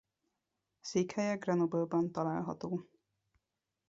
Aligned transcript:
Székhelye 0.81 1.35
Grenoble-ban 1.35 2.11
található. 2.11 2.87